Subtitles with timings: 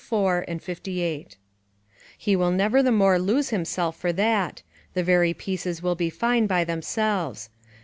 [0.03, 1.37] 4, 58.]
[2.17, 4.63] he will never the more lose himself for that;
[4.95, 7.51] the very pieces will be fine by themselves.